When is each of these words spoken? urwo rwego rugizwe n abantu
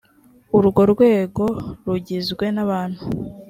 urwo 0.57 0.81
rwego 0.93 1.43
rugizwe 1.85 2.45
n 2.55 2.57
abantu 2.65 3.01